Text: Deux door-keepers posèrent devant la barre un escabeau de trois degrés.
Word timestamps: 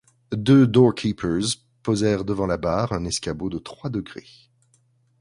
Deux 0.35 0.65
door-keepers 0.65 1.57
posèrent 1.83 2.25
devant 2.25 2.47
la 2.47 2.57
barre 2.57 2.91
un 2.91 3.05
escabeau 3.05 3.49
de 3.49 3.59
trois 3.59 3.91
degrés. 3.91 4.49